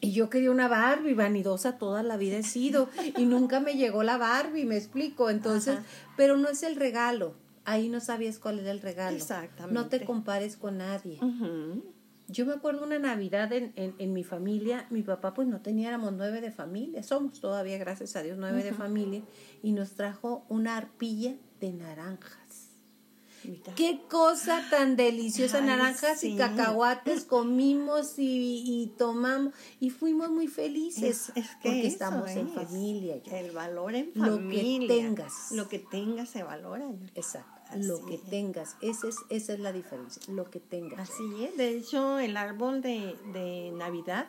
[0.00, 2.88] Y yo quería una Barbie, vanidosa toda la vida he sido.
[3.16, 5.30] Y nunca me llegó la Barbie, me explico.
[5.30, 5.84] Entonces, Ajá.
[6.16, 7.34] pero no es el regalo.
[7.64, 9.16] Ahí no sabías cuál era el regalo.
[9.16, 9.74] Exactamente.
[9.74, 11.18] No te compares con nadie.
[12.30, 16.12] Yo me acuerdo una Navidad en, en, en mi familia, mi papá pues no teníamos
[16.12, 19.22] nueve de familia, somos todavía, gracias a Dios, nueve de familia,
[19.62, 22.37] y nos trajo una arpilla de naranjas.
[23.44, 23.74] Mira.
[23.74, 26.34] Qué cosa tan deliciosa, Ay, naranjas sí.
[26.34, 32.30] y cacahuates comimos y, y tomamos y fuimos muy felices Es, es que porque estamos
[32.30, 33.22] en familia.
[33.22, 33.38] ya.
[33.38, 34.88] El valor en Lo que familia.
[34.88, 35.32] tengas.
[35.52, 36.84] Lo que tengas se valora.
[37.14, 38.22] Exacto, Así lo que es.
[38.22, 40.98] tengas, esa es, esa es la diferencia, lo que tengas.
[41.10, 41.56] Así es.
[41.56, 44.26] De hecho, el árbol de, de Navidad,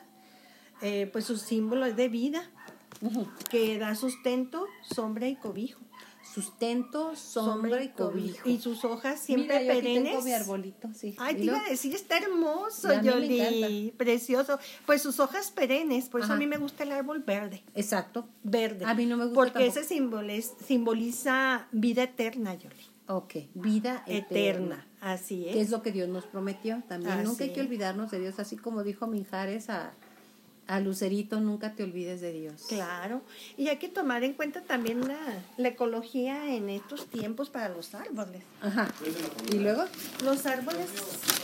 [0.82, 2.50] eh, pues su símbolo es de vida,
[3.50, 5.80] que da sustento, sombra y cobijo.
[6.34, 8.48] Sustento, sombra, y cobijo.
[8.48, 10.12] Y sus hojas siempre Mira, yo aquí perennes.
[10.12, 11.16] tengo mi arbolito, sí.
[11.18, 13.94] Ay, te iba a decir, está hermoso, Yoli.
[13.98, 14.60] Precioso.
[14.86, 17.64] Pues sus hojas perennes, por eso a mí me gusta el árbol verde.
[17.76, 18.28] Exacto.
[18.44, 18.86] Verde.
[18.86, 19.80] A mí no me gusta Porque tampoco.
[19.80, 22.76] ese simboliz- simboliza vida eterna, Yoli.
[23.08, 24.28] Ok, vida eterna.
[24.28, 24.88] Eterna.
[25.02, 25.56] Así es.
[25.56, 27.14] Que es lo que Dios nos prometió también.
[27.14, 29.94] Así nunca hay que olvidarnos de Dios, así como dijo Minjares a,
[30.70, 32.66] a Lucerito, nunca te olvides de Dios.
[32.70, 33.22] Claro,
[33.58, 35.18] y hay que tomar en cuenta también la,
[35.58, 38.44] la ecología en estos tiempos para los árboles.
[38.62, 38.88] Ajá.
[39.52, 39.84] ¿Y luego?
[40.24, 40.86] Los árboles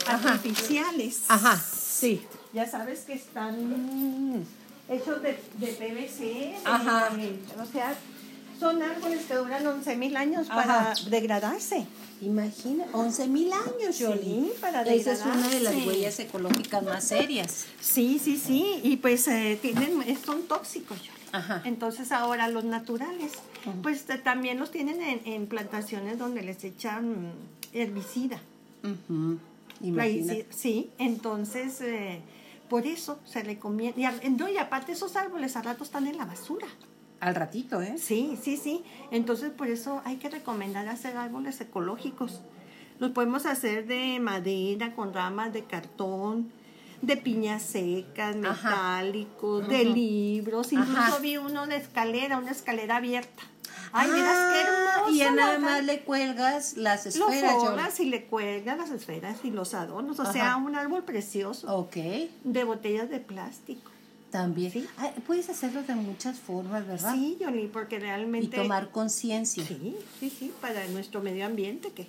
[0.06, 0.34] Ajá.
[0.34, 1.24] artificiales.
[1.28, 2.22] Ajá, sí.
[2.52, 4.44] Ya sabes que están
[4.88, 6.20] hechos de, de PVC.
[6.24, 7.10] de- Ajá.
[7.60, 7.94] o sea,
[8.58, 10.54] son árboles que duran 11 mil años Ajá.
[10.94, 11.86] para degradarse.
[12.22, 14.22] Imagina, 11 mil años, Yoli.
[14.22, 15.86] Sí, para Esa es una de las degradarse.
[15.86, 17.66] huellas ecológicas más serias.
[17.80, 21.10] Sí, sí, sí, y pues eh, tienen, son tóxicos, Yoli.
[21.32, 21.60] Ajá.
[21.66, 23.32] Entonces ahora los naturales,
[23.82, 27.32] pues eh, también los tienen en, en plantaciones donde les echan
[27.74, 28.40] herbicida.
[29.82, 30.40] Imagínate.
[30.40, 32.20] herbicida- Sí, entonces eh,
[32.70, 34.00] por eso se recomienda.
[34.00, 36.66] Y, a- no, y aparte esos árboles al rato están en la basura.
[37.20, 37.96] Al ratito, ¿eh?
[37.98, 38.84] Sí, sí, sí.
[39.10, 42.40] Entonces por eso hay que recomendar hacer árboles ecológicos.
[42.98, 46.50] Los podemos hacer de madera, con ramas de cartón,
[47.02, 48.70] de piñas secas, Ajá.
[48.70, 50.72] metálicos, de libros.
[50.72, 51.18] Incluso Ajá.
[51.18, 53.42] vi uno de escalera, una escalera abierta.
[53.92, 55.14] Ay, miras qué Ah, hermoso.
[55.14, 57.66] Y ya nada más le cuelgas las Lo esferas, Yoli.
[57.66, 60.18] forras y le cuelgas las esferas y los adornos.
[60.20, 61.96] O sea, un árbol precioso Ok.
[62.44, 63.90] de botellas de plástico.
[64.30, 64.72] También.
[64.72, 64.86] Sí.
[65.26, 67.14] Puedes hacerlo de muchas formas, ¿verdad?
[67.14, 68.56] Sí, Johnny, porque Y realmente...
[68.56, 69.64] tomar conciencia.
[69.64, 72.06] Sí, sí, sí, para nuestro medio ambiente, que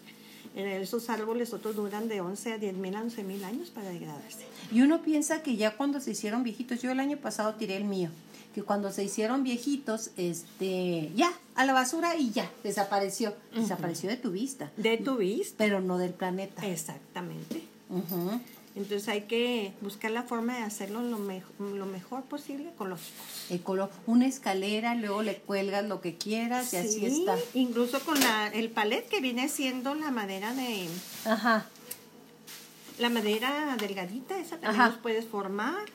[0.56, 4.46] esos árboles otros duran de 11 a 10 mil a 11 mil años para degradarse.
[4.72, 7.84] Y uno piensa que ya cuando se hicieron viejitos, yo el año pasado tiré el
[7.86, 8.10] mío,
[8.56, 13.36] que cuando se hicieron viejitos, este, ya, a la basura y ya, desapareció.
[13.56, 15.56] Desapareció de tu vista, De tu vista.
[15.60, 16.66] pero no del planeta.
[16.68, 17.62] Exactamente.
[17.90, 18.42] Ujú.
[18.78, 23.18] Entonces hay que buscar la forma de hacerlo lo, mejo- lo mejor posible ecológico.
[23.50, 27.36] Ecolo- una escalera, luego le cuelgas lo que quieras y así Sí, está.
[27.56, 30.88] Incluso con la, el palet que viene siendo la madera de
[31.26, 31.66] Ajá.
[33.00, 34.90] la madera delgadita, esa también Ajá.
[34.90, 35.86] los puedes formar.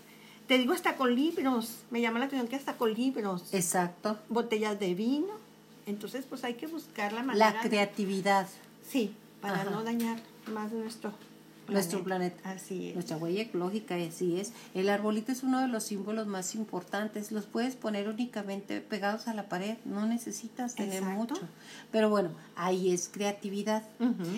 [0.49, 1.77] Te digo hasta con libros.
[1.91, 3.45] Me llama la atención que hasta con libros.
[3.55, 4.19] Exacto.
[4.29, 5.41] botellas de vino.
[5.87, 7.53] Entonces, pues hay que buscar la manera.
[7.55, 8.49] La creatividad,
[8.89, 9.71] Sí, para Ajá.
[9.71, 10.19] no dañar
[10.53, 11.13] más nuestro
[11.73, 12.51] nuestro planeta.
[12.51, 12.95] Así es.
[12.95, 14.53] Nuestra huella ecológica, así es.
[14.75, 17.33] El arbolito es uno de los símbolos más importantes.
[17.33, 21.35] Los puedes poner únicamente pegados a la pared, no necesitas tener Exacto.
[21.35, 21.49] mucho.
[21.91, 23.83] Pero bueno, ahí es creatividad.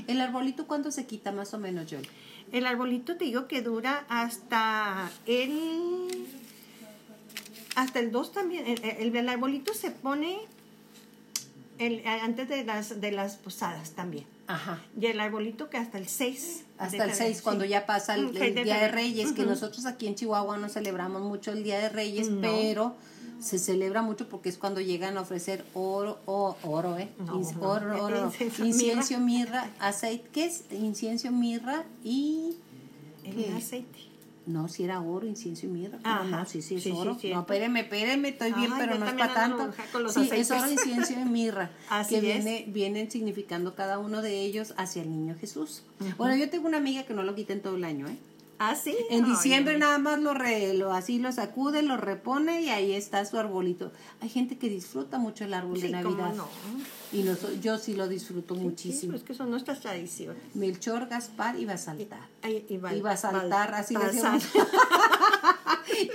[0.06, 2.06] El arbolito, ¿cuándo se quita más o menos, Joel?
[2.52, 6.08] El arbolito te digo que dura hasta el
[7.74, 8.66] hasta el 2 también.
[8.66, 10.38] El, el- el arbolito se pone
[11.78, 14.26] el, antes de las de las posadas también.
[14.46, 14.82] Ajá.
[15.00, 16.64] Y el arbolito que hasta el 6.
[16.78, 18.88] Hasta el 6, cuando ya pasa el, el seis de Día de.
[18.88, 22.40] Reyes, que nosotros aquí en Chihuahua no celebramos mucho el Día de Reyes, No.
[22.42, 22.94] pero
[23.40, 27.08] se celebra mucho porque es cuando llegan a ofrecer oro, oro, ¿eh?
[27.18, 27.62] No, Inc- no.
[27.70, 28.24] oro, oro.
[28.26, 30.64] Incienso, incienso, mirra, aceite, ¿qué es?
[30.72, 32.56] Incienso, mirra y...
[33.24, 33.98] El aceite.
[34.46, 35.98] No, si era oro, incienso y mirra.
[36.02, 36.24] Ajá.
[36.24, 37.16] No, sí, sí, es Sí, oro.
[37.32, 39.66] no, espéreme, espéreme, estoy bien, Ay, pero no es para tanto.
[39.66, 41.70] loca con los Sí, es oro, incienso y mirra.
[41.88, 42.44] Así que es.
[42.44, 45.82] viene, vienen significando cada uno de ellos hacia el niño Jesús.
[46.18, 48.18] Bueno, yo tengo una amiga que no lo quita en todo el año, ¿eh?
[48.58, 48.96] Ah, sí.
[49.10, 49.80] En Ay, diciembre ay.
[49.80, 53.92] nada más lo, re- lo así lo sacude, lo repone y ahí está su arbolito.
[54.20, 56.36] Hay gente que disfruta mucho el árbol Sí, de cómo Navidad.
[56.36, 56.48] no.
[57.12, 57.24] Y
[57.60, 59.12] yo sí lo disfruto Sí, muchísimo.
[59.12, 60.42] pues que son nuestras tradiciones.
[60.54, 62.28] Melchor, Gaspar y Basaltar.
[62.42, 64.34] Ay, y val- Iba a saltar, así le balsar.
[64.40, 64.70] decíamos.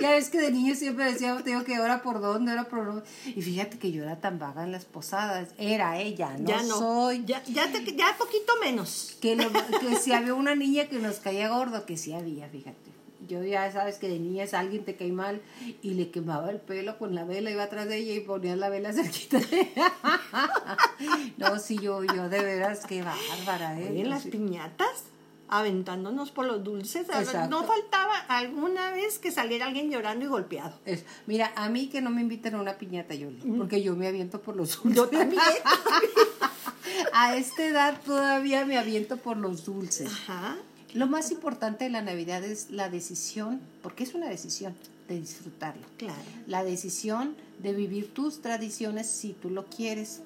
[0.00, 2.86] Ya ves que de niño siempre decíamos, te digo que ahora por dónde, ahora por
[2.86, 3.02] dónde.
[3.26, 5.48] Y fíjate que yo era tan vaga en las posadas.
[5.58, 6.78] Era ella, no, ya no.
[6.78, 7.24] soy.
[7.24, 9.16] Ya, ya, te, ya poquito menos.
[9.20, 12.90] Que, lo- que si había una niña que nos caía gordo, que sí había, fíjate.
[13.28, 15.40] Yo ya sabes que de niña es alguien te cae mal
[15.82, 18.68] y le quemaba el pelo con la vela, iba atrás de ella y ponía la
[18.70, 19.92] vela cerquita de ella.
[21.36, 23.88] No, sí, yo, yo de veras, qué bárbara, ¿eh?
[23.90, 25.04] Oye, las piñatas
[25.50, 27.08] aventándonos por los dulces.
[27.08, 27.48] Exacto.
[27.50, 30.78] No faltaba alguna vez que saliera alguien llorando y golpeado.
[30.84, 34.06] Es- mira, a mí que no me inviten a una piñata, Yoli, porque yo me
[34.08, 34.96] aviento por los dulces.
[34.96, 35.42] Yo también.
[37.12, 40.08] A esta edad todavía me aviento por los dulces.
[40.10, 40.56] Ajá.
[40.94, 44.74] Lo más importante de la Navidad es la decisión, porque es una decisión
[45.08, 45.86] de disfrutarlo.
[45.98, 46.20] Claro.
[46.46, 50.20] La decisión de vivir tus tradiciones si tú lo quieres.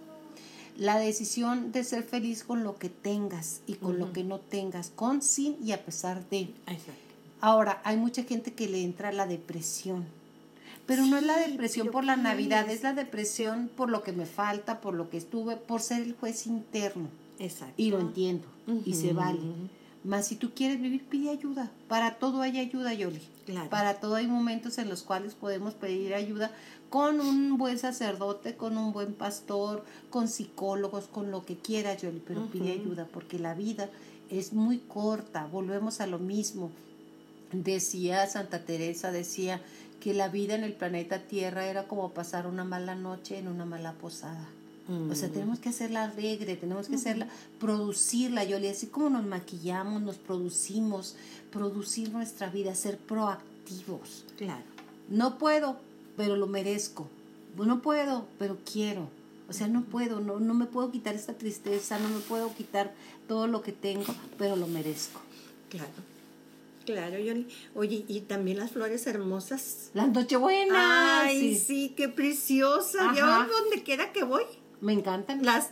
[0.76, 4.90] La decisión de ser feliz con lo que tengas y con lo que no tengas,
[4.90, 6.40] con, sin y a pesar de.
[6.66, 6.92] Exacto.
[7.40, 10.06] Ahora, hay mucha gente que le entra la depresión.
[10.86, 12.76] Pero no es la depresión por la ¿qué Navidad, es?
[12.76, 16.14] es la depresión por lo que me falta, por lo que estuve, por ser el
[16.14, 17.08] juez interno.
[17.38, 17.74] Exacto.
[17.76, 18.46] Y lo entiendo,
[18.84, 19.40] y se vale.
[20.04, 21.70] Mas si tú quieres vivir, pide ayuda.
[21.88, 23.22] Para todo hay ayuda, Yoli.
[23.46, 23.70] Claro.
[23.70, 26.50] Para todo hay momentos en los cuales podemos pedir ayuda
[26.90, 32.22] con un buen sacerdote, con un buen pastor, con psicólogos, con lo que quieras, Yoli.
[32.26, 33.88] Pero pide ayuda porque la vida
[34.30, 35.46] es muy corta.
[35.46, 36.70] Volvemos a lo mismo.
[37.52, 39.62] Decía Santa Teresa, decía
[40.00, 43.64] que la vida en el planeta Tierra era como pasar una mala noche en una
[43.64, 44.48] mala posada.
[45.10, 45.32] O sea, Mm.
[45.32, 47.26] tenemos que hacerla alegre, tenemos que hacerla,
[47.58, 51.16] producirla, Yoli, así como nos maquillamos, nos producimos,
[51.50, 54.24] producir nuestra vida, ser proactivos.
[54.36, 54.64] Claro.
[55.08, 55.78] No puedo,
[56.16, 57.08] pero lo merezco.
[57.56, 59.08] No puedo, pero quiero.
[59.48, 62.92] O sea, no puedo, no, no me puedo quitar esta tristeza, no me puedo quitar
[63.28, 65.20] todo lo que tengo, pero lo merezco.
[65.70, 65.92] Claro.
[66.84, 67.46] Claro, Yoli.
[67.74, 69.90] Oye, y también las flores hermosas.
[69.94, 70.76] Las Nochebuenas.
[71.24, 71.64] Ay, sí.
[71.64, 73.14] sí, qué preciosa.
[73.16, 74.44] Yo donde quiera que voy,
[74.84, 75.44] Me encantan.
[75.44, 75.70] las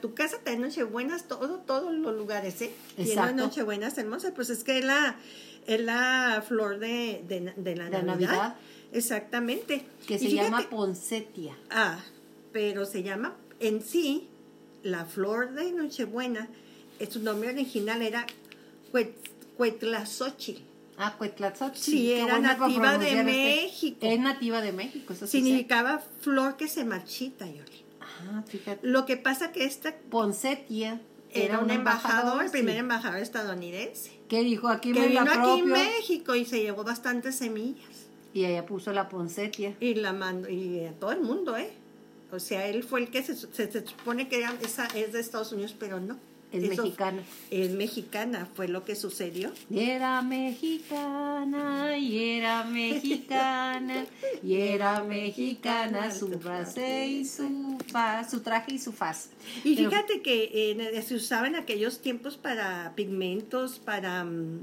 [0.00, 2.72] tu casa trae nochebuenas, todo, todos los lugares, ¿eh?
[2.98, 3.34] Exacto.
[3.34, 4.32] nochebuenas hermosas.
[4.34, 5.16] Pues es que es la,
[5.66, 8.04] es la flor de, de, de la Navidad.
[8.06, 8.56] Navidad.
[8.92, 9.84] Exactamente.
[10.06, 11.56] Que Y se fíjate- llama Poncetia.
[11.70, 11.98] Ah,
[12.52, 14.28] pero se llama en sí,
[14.82, 16.48] la flor de Nochebuena,
[16.98, 18.26] eh, su nombre original era
[18.92, 19.14] Cuet-
[19.56, 20.62] Cuetlazóchitl.
[20.98, 21.76] Ah, Cuetlatzotl.
[21.78, 23.24] Sí, era nativa de.
[23.24, 23.96] México.
[24.02, 25.38] Es nativa de México, eso sí.
[25.38, 27.81] Significaba flor que se marchita, Yoli.
[28.30, 28.86] Ah, fíjate.
[28.86, 34.68] Lo que pasa que esta Poncetia era un embajador, el primer embajador estadounidense, que dijo
[34.68, 38.06] aquí que vino aquí en México y se llevó bastantes semillas.
[38.34, 39.74] y ella puso la Poncetia.
[39.80, 41.70] Y la mandó, y a todo el mundo, ¿eh?
[42.30, 45.20] O sea, él fue el que se, se- se supone que era- esa es de
[45.20, 46.18] Estados Unidos, pero no.
[46.52, 47.22] Es Eso- mexicana.
[47.50, 49.52] Es mexicana, fue lo que sucedió.
[49.74, 54.06] Era mexicana, y era mexicana,
[54.42, 59.30] y era mexicana su base y su faz, su traje y su faz.
[59.64, 64.60] Y Pero- fíjate que eh, se usaba en aquellos tiempos para pigmentos, para mm,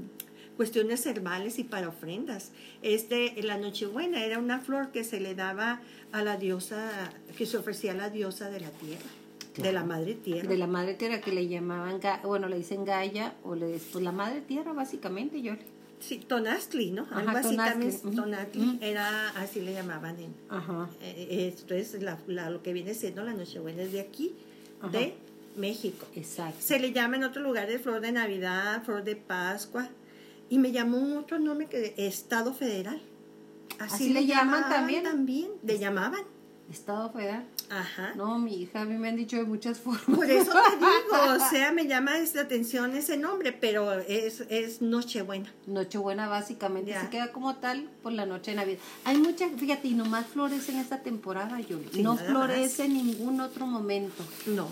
[0.56, 2.52] cuestiones herbales y para ofrendas.
[2.82, 5.80] Este, la Nochebuena era una flor que se le daba
[6.12, 9.08] a la diosa, que se ofrecía a la diosa de la tierra,
[9.56, 10.48] de la madre tierra.
[10.48, 14.12] de la madre tierra que le llamaban, bueno, le dicen Gaia, o le pues la
[14.12, 15.54] madre tierra básicamente, yo.
[16.00, 17.02] Sí, Tonastli, ¿no?
[17.02, 20.88] Ajá, Algo así Tonastli, también, Tonatli, era, así le llamaban en, Ajá.
[21.02, 24.32] eh, esto es la, la- lo que viene siendo la Nochebuena es de aquí,
[24.80, 24.90] Ajá.
[24.92, 25.14] de
[25.56, 26.06] México.
[26.14, 26.56] Exacto.
[26.60, 29.88] Se le llama en otros lugares flor de Navidad, flor de Pascua.
[30.48, 33.00] Y me llamó otro nombre que Estado Federal.
[33.78, 35.04] Así le llaman también.
[35.04, 36.22] También, le llamaban.
[36.70, 37.44] Estado federal.
[37.70, 38.14] Ajá.
[38.16, 40.02] No, mi hija, a mí me han dicho de muchas formas.
[40.04, 44.82] Por eso te digo, o sea, me llama la atención ese nombre, pero es, es
[44.82, 45.52] Nochebuena.
[45.66, 47.02] Nochebuena básicamente Ya.
[47.02, 48.78] se queda como tal por la noche de Navidad.
[49.04, 51.78] Hay muchas, fíjate, y nomás florece en esta temporada, yo.
[51.92, 54.24] Sí, no florece en ningún otro momento.
[54.46, 54.66] No.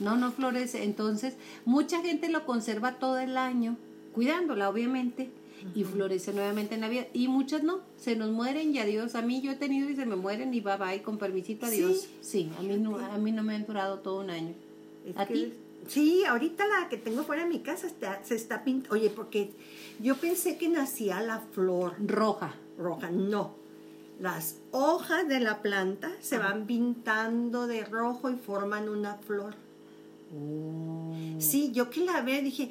[0.00, 0.84] No, no florece.
[0.84, 3.76] Entonces, mucha gente lo conserva todo el año,
[4.12, 5.30] cuidándola, obviamente.
[5.74, 7.06] Y florece nuevamente en Navidad.
[7.12, 9.14] Y muchas no, se nos mueren y adiós.
[9.14, 12.08] A mí yo he tenido y se me mueren y bye bye, con permisito, adiós.
[12.20, 14.54] Sí, a, mí no, a mí no me han durado todo un año.
[15.16, 15.52] ¿A ti?
[15.88, 17.88] Sí, ahorita la que tengo fuera de mi casa
[18.22, 18.94] se está pintando.
[18.94, 19.52] Oye, porque
[20.00, 21.94] yo pensé que nacía la flor.
[22.04, 22.54] Roja.
[22.78, 23.54] Roja, no.
[24.20, 29.54] Las hojas de la planta se van pintando de rojo y forman una flor.
[30.32, 31.14] Oh.
[31.38, 32.70] Sí, yo que la ve dije,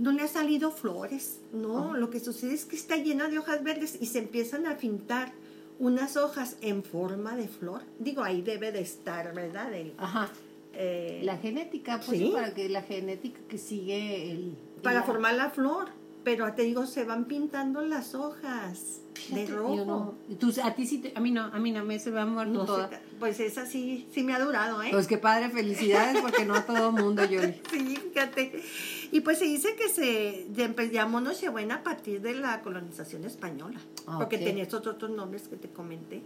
[0.00, 3.62] no le ha salido flores, no, lo que sucede es que está llena de hojas
[3.62, 5.32] verdes y se empiezan a pintar
[5.78, 7.82] unas hojas en forma de flor.
[7.98, 9.70] Digo, ahí debe de estar, ¿verdad?
[9.98, 10.30] Ajá.
[10.72, 14.56] Eh, la genética, pues para que la genética que sigue el...
[14.82, 15.88] Para formar la flor,
[16.24, 20.14] pero te digo, se van pintando las hojas de rojo.
[20.62, 22.90] a ti sí, a mí no, a mí no me se va a morir toda.
[23.18, 24.88] pues esa sí, sí me ha durado, ¿eh?
[24.90, 27.40] Pues qué padre, felicidades, porque no a todo mundo, yo.
[27.70, 28.62] sí, fíjate.
[29.12, 30.46] Y pues se dice que se
[30.92, 35.56] llamó Nochebuena a partir de la colonización española, ah, porque tenía estos otros nombres que
[35.56, 36.22] te comenté.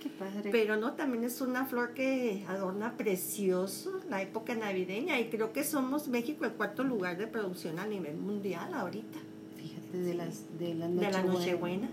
[0.00, 0.50] qué padre.
[0.50, 5.64] Pero no, también es una flor que adorna precioso la época navideña y creo que
[5.64, 9.18] somos México el cuarto lugar de producción a nivel mundial ahorita.
[9.56, 11.06] Fíjate, de las de la Nochebuena.
[11.06, 11.90] De la Nochebuena.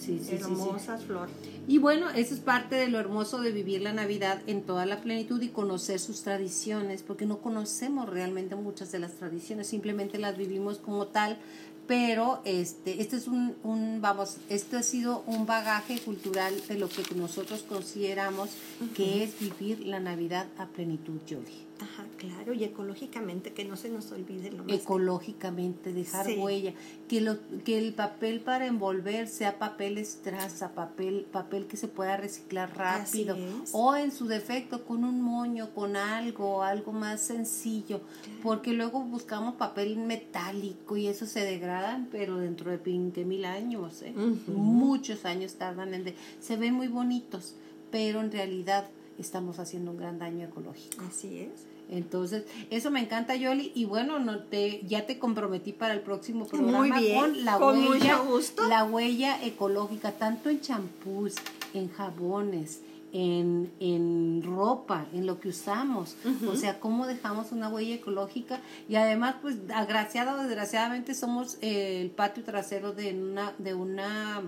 [0.00, 1.34] Sí, sí, Hermosas flores.
[1.68, 5.02] Y bueno, eso es parte de lo hermoso de vivir la Navidad en toda la
[5.02, 10.38] plenitud y conocer sus tradiciones, porque no conocemos realmente muchas de las tradiciones, simplemente las
[10.38, 11.38] vivimos como tal,
[11.86, 16.88] pero este, este es un, un, vamos, este ha sido un bagaje cultural de lo
[16.88, 18.50] que nosotros consideramos
[18.94, 21.69] que es vivir la Navidad a plenitud, Jody.
[21.80, 24.74] Ajá, claro, y ecológicamente, que no se nos olvide lo más.
[24.74, 26.74] Ecológicamente, dejar huella,
[27.08, 32.18] que, lo, que el papel para envolver sea papel estraza, papel, papel que se pueda
[32.18, 33.36] reciclar rápido,
[33.72, 38.02] o en su defecto con un moño, con algo, algo más sencillo,
[38.42, 44.02] porque luego buscamos papel metálico y eso se degrada, pero dentro de 20 mil años,
[44.02, 44.12] ¿eh?
[44.48, 46.04] muchos años tardan en...
[46.04, 47.54] De, se ven muy bonitos,
[47.90, 48.88] pero en realidad
[49.20, 51.02] estamos haciendo un gran daño ecológico.
[51.08, 51.66] Así es.
[51.90, 53.72] Entonces, eso me encanta, Yoli.
[53.74, 57.58] Y bueno, no te, ya te comprometí para el próximo programa Muy bien, con la
[57.58, 58.20] huella,
[58.68, 61.34] la huella ecológica, tanto en champús,
[61.74, 62.80] en jabones,
[63.12, 66.14] en, en ropa, en lo que usamos.
[66.48, 68.60] O sea, cómo dejamos una huella ecológica.
[68.88, 74.42] Y además, pues, agraciado o desgraciadamente, somos eh, el patio trasero de una, de una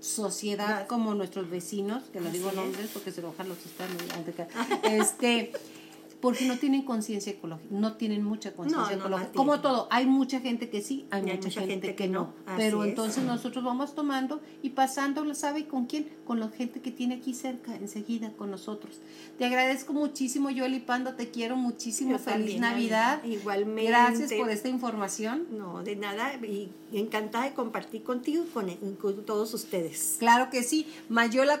[0.00, 3.88] sociedad como nuestros vecinos, que no digo nombres porque se enojan los están
[4.82, 5.52] este
[6.20, 9.32] porque no tienen conciencia ecológica, no tienen mucha conciencia ecológica.
[9.32, 12.34] Como todo, hay mucha gente que sí, hay, mucha, gente, que, no.
[12.56, 16.08] Pero entonces nosotros vamos tomando y pasando, ¿sabe con quién?
[16.24, 19.00] Con la gente que tiene aquí cerca, enseguida, con nosotros.
[19.38, 22.18] Te agradezco muchísimo, Yoli Pando, te quiero muchísimo.
[22.18, 23.24] Feliz Navidad.
[23.24, 23.90] Igualmente.
[23.90, 25.46] Gracias por esta información.
[25.50, 30.16] No, de nada, y encantada de compartir contigo con, con todos ustedes.
[30.18, 30.86] Claro que sí.
[31.08, 31.60] Mayola